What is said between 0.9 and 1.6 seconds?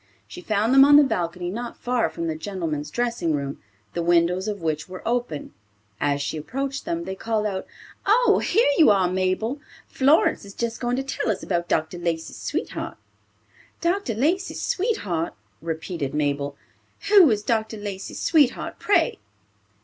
the balcony